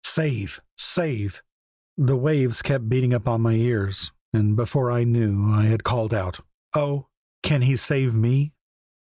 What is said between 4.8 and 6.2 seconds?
I knew I had called